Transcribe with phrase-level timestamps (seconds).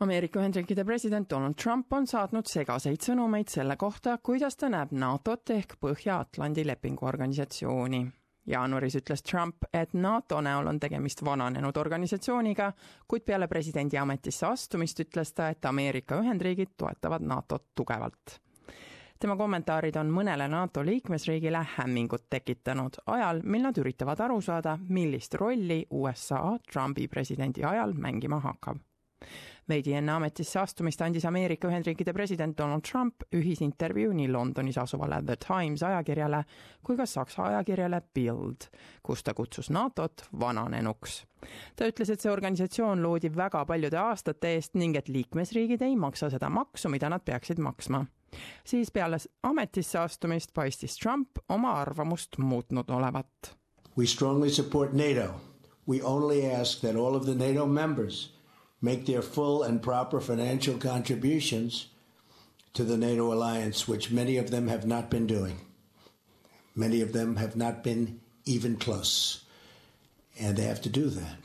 [0.00, 5.52] Ameerika Ühendriikide president Donald Trump on saatnud segaseid sõnumeid selle kohta, kuidas ta näeb NATO-t
[5.52, 8.06] ehk Põhja-Atlandi Lepingu Organisatsiooni.
[8.46, 12.72] jaanuaris ütles Trump, et NATO näol on tegemist vananenud organisatsiooniga,
[13.08, 18.40] kuid peale presidendi ametisse astumist ütles ta, et Ameerika Ühendriigid toetavad NATO-t tugevalt
[19.20, 25.34] tema kommentaarid on mõnele NATO liikmesriigile hämmingut tekitanud ajal, mil nad üritavad aru saada, millist
[25.34, 28.80] rolli USA Trumpi presidendi ajal mängima hakkab
[29.70, 35.36] veidi enne ametisse astumist andis Ameerika Ühendriikide president Donald Trump ühisintervjuu nii Londonis asuvale The
[35.36, 36.44] Times ajakirjale
[36.86, 38.70] kui ka Saksa ajakirjale Bild,
[39.02, 41.24] kus ta kutsus NATO-t vananenuks.
[41.76, 46.30] ta ütles, et see organisatsioon loodi väga paljude aastate eest ning et liikmesriigid ei maksa
[46.30, 48.04] seda maksu, mida nad peaksid maksma
[48.64, 53.56] siis peale ametisse astumist paistis Trump oma arvamust muutnud olevat.
[53.98, 55.34] We strongly support NATO.
[55.88, 58.39] We only ask that all of the NATO members
[58.80, 61.86] make their full and proper financial contributions
[62.72, 65.60] to the NATO alliance, which many of them have not been doing.
[66.74, 69.44] Many of them have not been even close.
[70.40, 71.36] And they have to do that.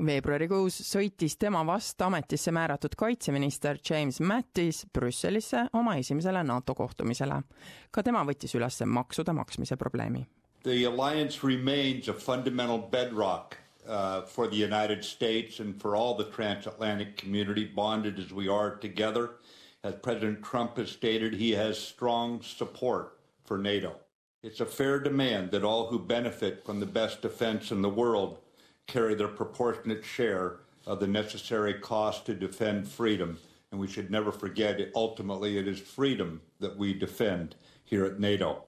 [0.00, 7.42] veebruarikuus sõitis tema vastu ametisse määratud kaitseminister James Mattis Brüsselisse oma esimesele NATO kohtumisele.
[7.90, 10.26] ka tema võttis üles maksude maksmise probleemi.
[10.62, 13.56] The alliance remains a fundamental bedrock
[13.90, 18.76] uh, for the United States and for all the transatlantic community, bonded as we are
[18.76, 19.32] together.
[19.82, 23.96] As President Trump has stated, he has strong support for NATO.
[24.44, 28.38] It's a fair demand that all who benefit from the best defense in the world
[28.86, 33.38] carry their proportionate share of the necessary cost to defend freedom.
[33.72, 38.64] And we should never forget, ultimately, it is freedom that we defend here at NATO.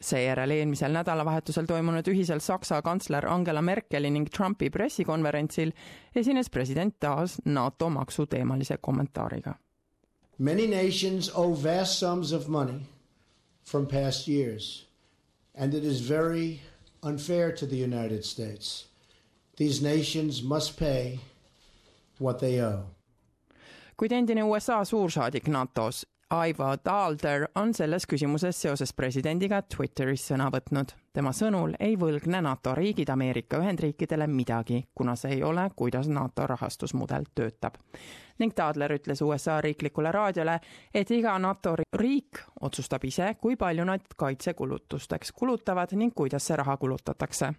[0.00, 5.72] Seejärel eelmisel nädalavahetusel toimunud ühisel Saksa kantsler Angela Merkeli ning Trumpi pressikonverentsil
[6.14, 9.54] esines president taas NATO maksuteemalise kommentaariga.
[10.38, 12.80] Many nations owe vast sums of money
[13.64, 14.86] from past years
[15.54, 16.60] and it is very
[17.02, 18.86] unfair to the United States.
[19.56, 21.18] These nations must pay
[22.20, 22.82] what they owe.
[23.96, 30.90] kuid endine USA suursaadik NATO-s Aivo Daalder on selles küsimuses seoses presidendiga Twitteris sõna võtnud.
[31.12, 36.46] tema sõnul ei võlgne NATO riigid Ameerika Ühendriikidele midagi, kuna see ei ole, kuidas NATO
[36.46, 37.74] rahastusmudel töötab.
[38.38, 40.60] ning Daalder ütles USA riiklikule raadiole,
[40.94, 46.76] et iga NATO riik otsustab ise, kui palju nad kaitsekulutusteks kulutavad ning kuidas see raha
[46.76, 47.54] kulutatakse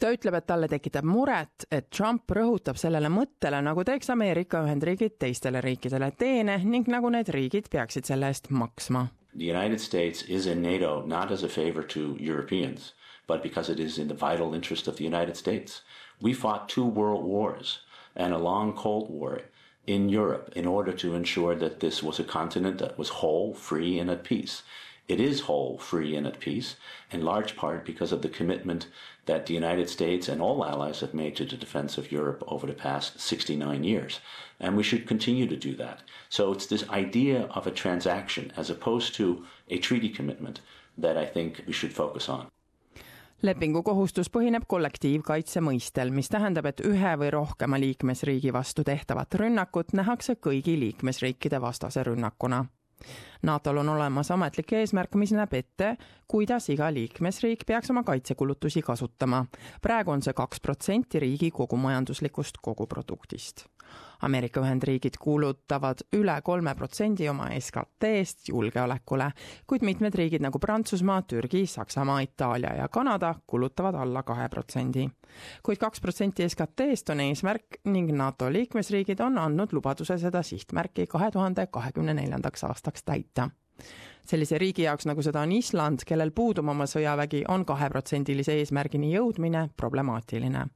[0.00, 5.18] ta ütleb, et talle tekitab muret, et Trump rõhutab sellele mõttele, nagu teeks Ameerika Ühendriigid
[5.20, 9.08] teistele riikidele teene ning nagu need riigid peaksid selle eest maksma.
[9.34, 12.94] The United States is in NATO not as a favor to Europeans,
[13.26, 15.82] but because it is in the vital interest of the United States.
[16.20, 17.80] We fought two world wars
[18.16, 19.42] and a long Cold War
[19.86, 23.98] in Europe in order to ensure that this was a continent that was whole, free,
[23.98, 24.62] and at peace.
[25.10, 26.76] It is whole, free, and at peace,
[27.10, 28.86] in large part because of the commitment
[29.26, 32.64] that the United States and all allies have made to the defense of Europe over
[32.64, 34.20] the past 69 years.
[34.60, 36.04] And we should continue to do that.
[36.28, 40.60] So it's this idea of a transaction as opposed to a treaty commitment
[40.96, 42.46] that I think we should focus on.
[43.42, 49.94] lepingu kohustus põhineb kollektiivkaitse mõistel, mis tähendab, et ühe või rohkema liikmesriigi vastu tehtavat rünnakut
[49.96, 52.66] nähakse kõigi liikmesriikide vastase rünnakuna
[53.42, 55.96] NATO-l on olemas ametlik eesmärk, mis näeb ette,
[56.28, 59.46] kuidas iga liikmesriik peaks oma kaitsekulutusi kasutama.
[59.82, 63.66] praegu on see kaks protsenti riigi kogumajanduslikust koguproduktist.
[64.22, 69.30] Ameerika Ühendriigid kulutavad üle kolme protsendi oma SKT-st julgeolekule,
[69.66, 75.08] kuid mitmed riigid nagu Prantsusmaa, Türgi, Saksamaa, Itaalia ja Kanada kulutavad alla kahe protsendi.
[75.62, 81.30] kuid kaks protsenti SKT-st on eesmärk ning NATO liikmesriigid on andnud lubaduse seda sihtmärki kahe
[81.30, 83.50] tuhande kahekümne neljandaks aastaks täita
[84.26, 89.68] sellise riigi jaoks, nagu seda on Island, kellel puudub oma sõjavägi, on kaheprotsendilise eesmärgini jõudmine
[89.76, 90.66] problemaatiline.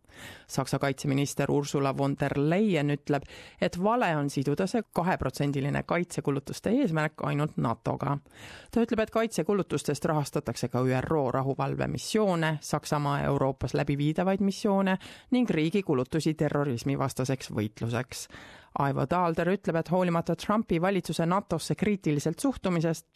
[0.46, 3.24] Saksa kaitseminister Ursula von der Leyen ütleb,
[3.60, 8.18] et vale on siduda see kaheprotsendiline kaitsekulutuste eesmärk ainult NATO-ga.
[8.70, 14.98] ta ütleb, et kaitsekulutustest rahastatakse ka ÜRO rahuvalvemissioone, Saksamaa Euroopas läbiviidavaid missioone
[15.30, 18.28] ning riigi kulutusi terrorismivastaseks võitluseks.
[18.78, 23.06] Aivo Taalder ütleb, et hoolimata Trumpi valitsuse NATO-sse kriitiliselt suhtumisest,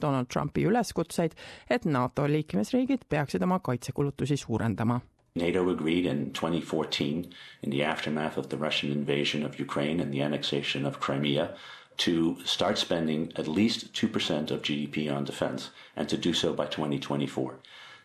[0.00, 1.32] Donald Trumpi üleskutseid,
[1.70, 5.00] et NATO liikmesriigid peaksid oma kaitsekulutusi suurendama.
[5.34, 7.32] NATO agreed in 2014,
[7.62, 11.54] in the aftermath of the Russian invasion of Ukraine and the annexation of Crimea,
[11.98, 16.66] to start spending at least 2% of GDP on defense and to do so by
[16.66, 17.58] 2024.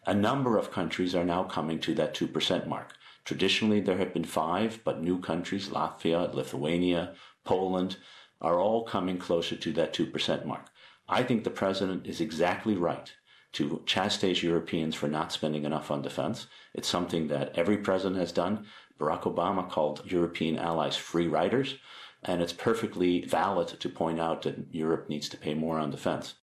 [0.05, 2.93] A number of countries are now coming to that 2% mark.
[3.23, 7.13] Traditionally, there have been five, but new countries, Latvia, Lithuania,
[7.45, 7.97] Poland,
[8.41, 10.67] are all coming closer to that 2% mark.
[11.07, 13.11] I think the president is exactly right
[13.53, 16.47] to chastise Europeans for not spending enough on defense.
[16.73, 18.65] It's something that every president has done.
[18.99, 21.75] Barack Obama called European allies free riders,
[22.23, 26.35] and it's perfectly valid to point out that Europe needs to pay more on defense.